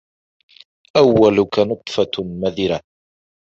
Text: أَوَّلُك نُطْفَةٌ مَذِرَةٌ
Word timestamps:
أَوَّلُك 0.97 1.59
نُطْفَةٌ 1.59 2.11
مَذِرَةٌ 2.23 2.81